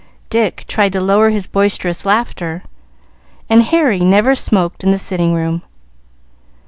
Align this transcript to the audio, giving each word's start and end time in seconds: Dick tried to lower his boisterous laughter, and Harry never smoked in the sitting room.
Dick 0.31 0.65
tried 0.67 0.93
to 0.93 0.99
lower 0.99 1.29
his 1.29 1.45
boisterous 1.45 2.07
laughter, 2.07 2.63
and 3.51 3.61
Harry 3.61 3.99
never 3.99 4.33
smoked 4.33 4.83
in 4.83 4.89
the 4.89 4.97
sitting 4.97 5.31
room. 5.35 5.61